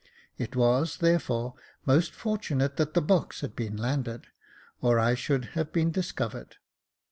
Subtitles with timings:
[0.39, 1.53] It was, therefore,
[1.85, 4.25] most fortunate that the box had been landed,
[4.81, 6.55] or I should have been discovered.